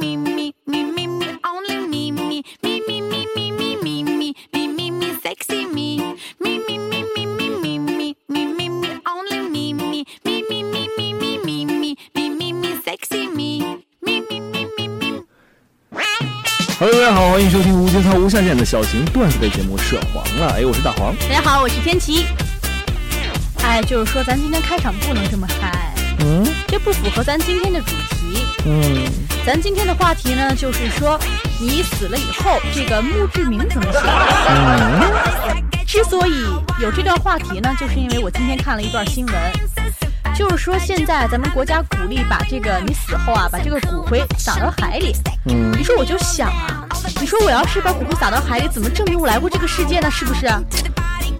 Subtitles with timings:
[0.00, 4.34] me, me, me, me, me, only me, me, me, me, me, me, me, me, me,
[4.52, 6.16] me, me, me, sexy me.
[6.40, 10.62] Me, me, me, me, me, me, me, me, me, me, only me, me, me, me,
[10.62, 13.60] me, me, me, me, me, me, me, me, sexy me.
[14.00, 15.22] Me, me, me, me, me.
[16.78, 20.50] Hello，大家好，欢迎收听无节操无下限的小型段子类节目《涉黄了》。
[20.54, 21.14] 哎，我是大黄。
[21.28, 22.26] 大家好，我是天琪。
[23.62, 28.44] 哎，就是说咱今天开场不能这么嗨，嗯这不符合咱今天的主题。
[28.66, 31.20] 嗯，咱今天的话题呢，就是说
[31.60, 33.98] 你死了以后，这个墓志铭怎么写？
[35.86, 36.46] 之所以
[36.80, 39.34] 有这段话题呢，就是因为我今天看了一段新闻，
[40.34, 45.14] 就是说现在咱们国家鼓励把这个你死后啊，把这个骨灰撒到海里。
[45.44, 46.88] 嗯你说我就想啊，
[47.20, 50.10] 你说我要是把骨灰撒到海里，怎么证明我来过这个世界呢？
[50.10, 50.46] 是不是？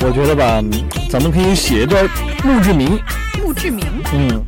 [0.00, 0.62] 我觉得吧，
[1.10, 2.08] 咱们可以写一段
[2.42, 2.98] 墓志铭。
[3.42, 3.84] 墓志铭。
[4.14, 4.42] 嗯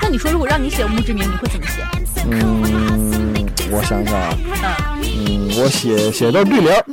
[0.00, 1.84] 那你说，如果让你写墓志铭，你会怎么写？
[2.30, 4.36] 嗯，我想想啊，
[5.02, 6.84] 嗯，嗯，我写写段对联儿。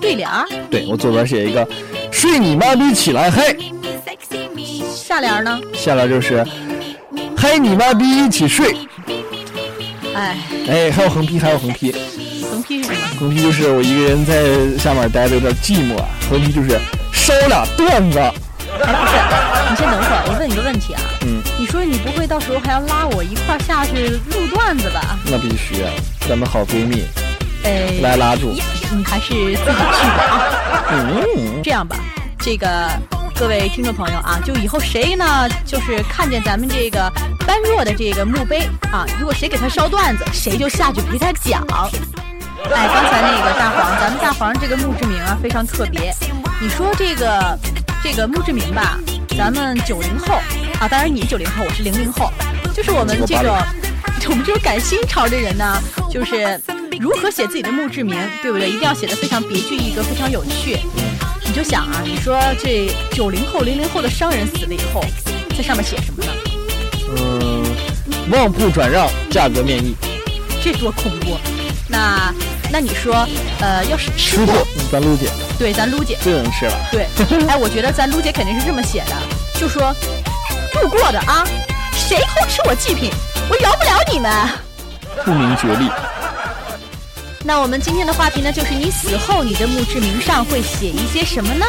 [0.00, 0.46] 对联儿。
[0.70, 1.66] 对我左边写一个
[2.10, 3.54] “睡你妈逼起来嗨
[4.94, 6.44] 下联呢？”，下联就是
[7.36, 8.74] “嗨你妈逼一起睡
[10.14, 10.36] 哎，”。
[10.68, 11.92] 哎，还有横批，还有横批。
[12.50, 12.98] 横批是什么？
[13.18, 16.08] 横批就是我一个人在下面待着有点寂寞啊。
[16.28, 16.78] 横批就是
[17.12, 18.18] 烧俩段子。
[18.84, 21.00] 哎，不是，你先等会儿，我问你个问题啊。
[21.22, 25.18] 嗯，你说你不会到时候还要拉我一块儿下去录段子吧？
[25.26, 25.90] 那必须啊，
[26.28, 27.04] 咱们好闺蜜
[27.64, 28.52] 哎，来拉住。
[28.92, 30.84] 你还是自己去吧啊。
[30.90, 31.96] 嗯，这样吧，
[32.38, 32.88] 这个
[33.36, 37.10] 各位听众朋友啊，就以后谁呢，就是看见咱们这个
[37.46, 41.64] 般若的这个墓碑啊，如果谁给他烧段子，谁就下去陪他讲。
[42.72, 46.14] 哎，刚才那个大黄，咱们大黄这个墓志铭啊非常特别。
[46.60, 47.58] 你说这个
[48.02, 48.98] 这个墓志铭吧，
[49.36, 50.34] 咱们九零后
[50.80, 52.32] 啊，当然你九零后，我是零零后，
[52.74, 53.54] 就是我们这种
[54.28, 55.78] 我们这种赶新潮的人呢，
[56.10, 56.58] 就是
[56.98, 58.68] 如何写自己的墓志铭，对不对？
[58.68, 60.78] 一定要写的非常别具一格，非常有趣。
[61.44, 65.04] 你就想啊，你说这九零后、零零后的商人死了以后，
[65.56, 66.32] 在上面写什么呢？
[67.16, 67.62] 嗯，
[68.30, 69.94] 旺铺转让，价格面议，
[70.62, 71.36] 这多恐怖！
[71.88, 72.32] 那
[72.70, 73.26] 那你说，
[73.60, 75.28] 呃，要是吃货咱撸姐
[75.58, 76.72] 对，咱撸姐，最能吃了。
[76.90, 77.06] 对，
[77.46, 79.14] 哎，我觉得咱撸姐肯定是这么写的，
[79.58, 79.94] 就说
[80.80, 81.44] 路过的啊，
[81.92, 83.10] 谁偷吃我祭品，
[83.50, 84.32] 我饶不了你们。
[85.24, 85.90] 不明觉厉，
[87.44, 91.66] 那我们今天的话题呢，就是你死后，你的墓志铭上会写一些什么呢？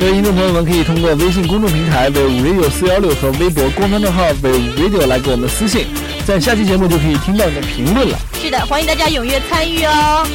[0.00, 5.86] 各位听众朋友们，可以通过微信公众平台为 radio 四幺六和微博官方账号为 radio 来给我们私信，
[6.26, 8.18] 在下期节目就可以听到你的评论了。
[8.40, 10.26] 是的，欢迎大家踊跃参与哦。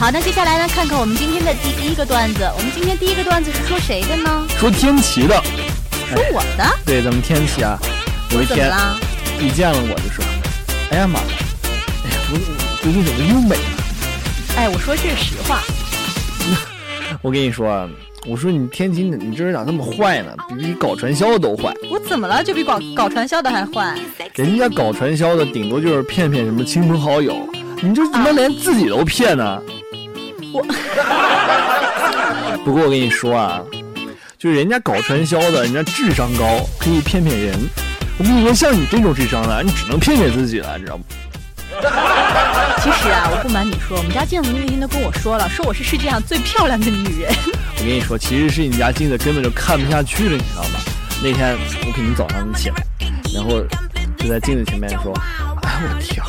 [0.00, 2.50] 好，那接下来呢，看看我们今天的第一个段子。
[2.56, 4.46] 我们今天第一个段子是说谁的呢？
[4.58, 5.34] 说天琪的，
[6.08, 6.64] 说我的。
[6.86, 7.78] 对，咱们天琪啊，
[8.30, 8.96] 有一天怎么啦？
[9.38, 10.24] 一见了我就说，
[10.90, 11.26] 哎呀妈呀，
[12.02, 12.44] 哎呀，不是，
[12.82, 13.62] 最近怎么又美了？
[14.56, 15.60] 哎，我说这是实话。
[17.20, 17.86] 我跟你说啊，
[18.26, 20.34] 我说你天琪，你你这人咋那么坏呢？
[20.48, 21.74] 比比搞传销的都坏。
[21.90, 22.42] 我怎么了？
[22.42, 23.94] 就比搞搞传销的还坏？
[24.34, 27.46] 人家搞传销的顶多就是骗骗什么亲朋好友，
[27.82, 29.60] 你这怎么连自己都骗呢？
[30.52, 30.62] 我
[32.64, 33.60] 不过我跟你说啊，
[34.38, 37.58] 就是人家搞传销的，人家智商高，可以骗骗人。
[38.18, 41.04] 我跟你说，像你这种智商的，你只能骗骗自己了，你知道吗？
[42.82, 47.32] 其实啊，我不瞒你说，我们家镜子那天都跟我说了，说我是世界上最漂亮的女人。
[47.78, 50.80] 我跟你说，其实是你家镜子根本就看不下去了，你知道吗？
[51.22, 51.56] 那天
[51.86, 52.76] 我肯定早上起来，
[53.34, 53.62] 然后
[54.16, 55.12] 就在镜子前面说
[55.62, 56.22] ：“哎，我的天，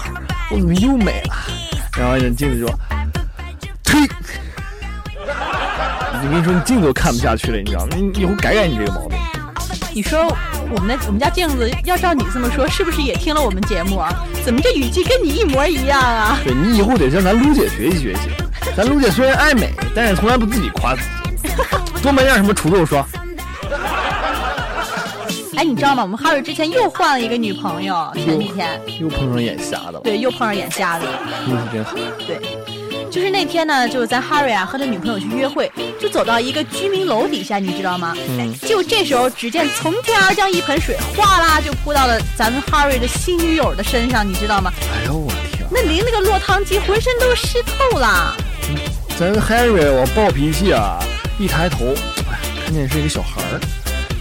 [0.52, 1.34] 我怎么又美了？”
[1.98, 2.70] 然后呢镜子说
[6.24, 7.96] ：“我跟你说，你镜子都看不下去了，你知道吗？
[7.96, 9.18] 你以后改改你这个毛病。
[9.94, 10.26] 你说
[10.70, 14.14] 我们的我们家镜子要照你这么说，是不是也听了我们节目啊？
[14.46, 16.40] 怎么这语气跟你一模一样啊？
[16.44, 18.22] 对你以后得向咱卢姐学习学习。
[18.78, 21.08] 咱卢姐虽然爱美，但是从来不自己夸自己，
[22.04, 23.04] 多买点什么除皱霜。
[25.58, 26.04] 哎，你知道吗？
[26.04, 31.12] 我们哈瑞之前又换了一个女朋友，前几天又碰上眼瞎的了，对又碰上眼瞎的了。
[31.48, 31.96] 运气真好。
[32.26, 32.40] 对，
[33.12, 35.70] 就是那天呢，就是咱哈瑞啊和他女朋友去约会，
[36.00, 38.16] 就走到一个居民楼底下，你知道吗？
[38.30, 44.72] 嗯，就这时候，只见从天而降一盆水，哗啦就泼到了咱们哈瑞的新女友的身上，你知道吗？
[44.80, 45.68] 哎呦我天！
[45.70, 48.34] 那淋了个落汤鸡，浑身都湿透了。
[49.20, 50.98] 咱 Harry 我暴脾气啊，
[51.38, 51.94] 一抬头，
[52.32, 53.60] 哎，看见是一个小孩儿，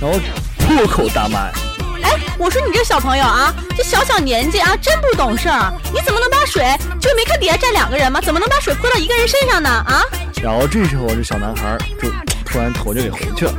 [0.00, 0.18] 然后
[0.58, 1.48] 破口大骂。
[2.40, 5.70] 哎，我说你这小朋友啊，这小小年纪啊，真不懂事儿。
[5.92, 6.64] 你怎么能把水
[6.98, 8.18] 就没看底下站两个人吗？
[8.20, 9.68] 怎么能把水泼到一个人身上呢？
[9.68, 10.02] 啊！
[10.42, 12.08] 然后这时候这小男孩就
[12.44, 13.52] 突然头就给回去了，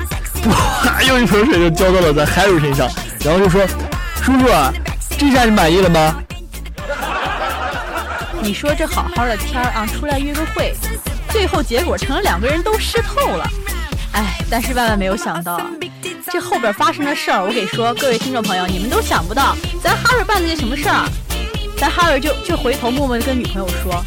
[0.48, 2.90] 哇，又一盆水就浇到了咱 Harry 身上，
[3.24, 3.66] 然后就说
[4.24, 4.74] ：“叔叔啊，
[5.18, 6.16] 这下你满意了吗？”
[8.42, 10.74] 你说这好好的天儿啊，出来约个会，
[11.30, 13.48] 最后结果成了两个人都湿透了。
[14.14, 15.62] 哎，但是万万没有想到，
[16.30, 21.06] 这后边发生的事儿，我给说，各位听众朋友，你们都想不到，咱哈瑞办了些什么事儿，
[21.78, 24.04] 咱哈瑞就就回头默默的跟女朋友说，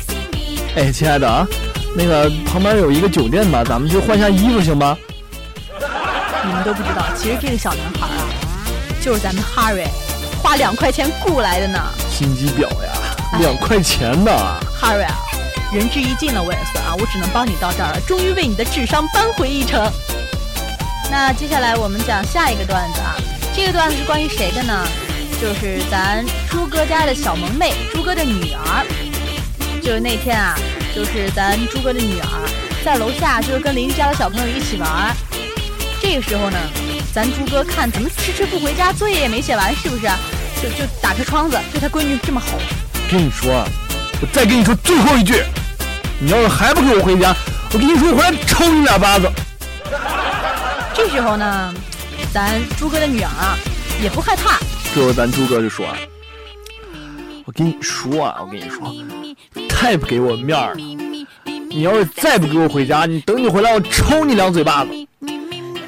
[0.76, 1.46] 哎，亲爱的啊，
[1.96, 4.96] 那个旁边有一个酒店吧，咱们去换下衣服行吗？
[6.46, 8.28] 你们都不知道，其实这个小男孩啊，
[9.02, 9.86] 就是咱们哈瑞
[10.42, 11.78] 花两块钱雇来的呢。
[12.10, 12.92] 心机婊呀，
[13.40, 14.30] 两块钱呢。
[14.78, 15.14] 哈瑞啊，
[15.72, 19.90] 仁至义尽了，我也算啊，我只能帮你到这儿了，终于为你的智商扳回一城。
[21.10, 23.14] 那接下来我们讲下一个段子啊，
[23.54, 24.86] 这个段子是关于谁的呢？
[25.40, 28.86] 就是咱朱哥家的小萌妹，朱哥的女儿。
[29.82, 30.56] 就是那天啊，
[30.94, 32.26] 就是咱朱哥的女儿
[32.84, 35.14] 在楼下，就是跟邻居家的小朋友一起玩。
[36.00, 36.58] 这个时候呢，
[37.12, 40.02] 咱朱哥看怎么迟迟不回家，作业也没写完，是不是？
[40.62, 42.58] 就就打开窗子对他闺女这么吼。
[43.10, 43.68] 跟你说啊，
[44.22, 45.42] 我再跟你说最后一句，
[46.18, 47.36] 你要是还不给我回家，
[47.72, 49.30] 我跟你说我回来抽你俩巴子。
[50.94, 51.74] 这时候呢，
[52.32, 53.58] 咱朱哥的女儿啊
[54.02, 54.58] 也不害怕，
[54.94, 55.96] 这时候咱朱哥就说啊，
[57.44, 58.94] 我跟你说啊，我跟你说，
[59.68, 60.80] 太不给我面儿了。
[61.68, 64.90] 你要是再不给我回家，你等你回来，我抽你两嘴巴子。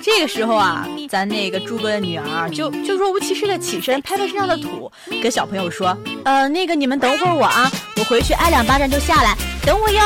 [0.03, 4.91] 这个时候啊，咱那个朱哥的女儿就就若无其事的起身，拍拍身上的土，
[5.23, 10.01] 跟小朋友说：“呃，那个你们等会儿我啊，我回去挨两巴掌就下来，等我哟。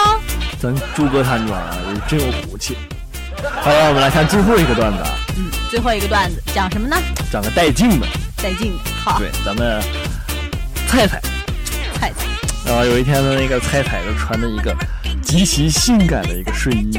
[0.61, 1.77] 咱朱哥他女儿啊，
[2.07, 2.77] 真有骨气。
[3.43, 6.97] 好了，我们来看最后一个段子啊，”嗯，最后一个段子讲什么呢？
[7.31, 8.07] 讲个带劲的。
[8.43, 8.79] 带劲的。
[9.05, 9.81] 好，对，咱们
[10.87, 11.21] 菜菜，
[11.95, 12.27] 菜菜，
[12.67, 14.75] 然后有一天呢，那个菜菜就穿着一个
[15.23, 16.99] 极其性感的一个睡衣，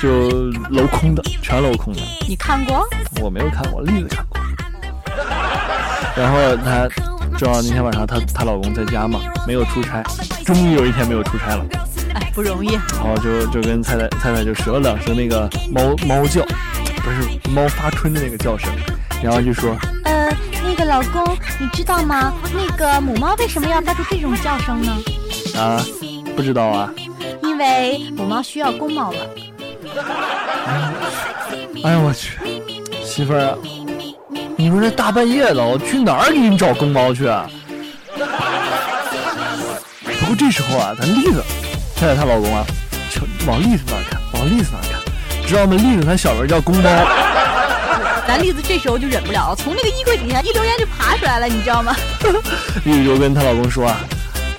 [0.00, 2.00] 就镂空的，全镂空的。
[2.26, 2.86] 你看过？
[3.20, 4.40] 我没有看过，栗子看过。
[6.16, 6.88] 然后她
[7.38, 10.02] 正好那天晚上她她老公在家嘛，没有出差，
[10.44, 11.95] 终于有一天没有出差了，哎，
[12.36, 12.68] 不容易。
[12.74, 16.42] 然后就就跟菜菜菜菜就学了两声那个猫猫叫，
[17.02, 18.70] 不是猫发春的那个叫声，
[19.22, 19.74] 然后就说
[20.04, 20.28] 呃，
[20.62, 21.24] 那个老公，
[21.58, 22.34] 你知道吗？
[22.54, 24.92] 那个母猫为什么要发出这种叫声呢？
[25.58, 25.82] 啊，
[26.36, 26.92] 不知道啊，
[27.42, 29.18] 因为母猫需要公猫了。
[31.82, 32.38] 哎呀我去，
[33.02, 33.56] 媳妇儿啊，
[34.56, 37.48] 你说这大半夜的，我去哪儿给你找公猫去啊？
[40.20, 41.42] 不过这时候啊，咱栗子，
[41.96, 42.64] 菜菜她老公啊，
[43.46, 45.00] 往栗子那看，往栗子那看，
[45.46, 45.74] 知道吗？
[45.76, 46.90] 栗子她小名叫公猫。
[48.28, 51.96] 咱栗子这时候就忍不了，从那个衣柜底下一溜烟就爬出来了，你知道吗？
[52.84, 53.96] 栗子就跟她老公说啊，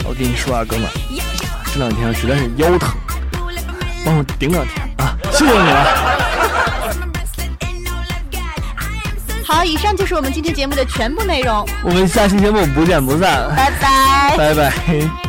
[0.06, 0.92] 我跟你说啊，哥们儿，
[1.74, 2.96] 这两天实在是腰疼，
[4.06, 5.86] 帮我顶两天啊，谢谢你了。
[9.46, 14.38] 好，以上就是我们今天节目的全部内容，我们下期节目不见不散，拜拜。
[14.38, 15.27] 拜拜。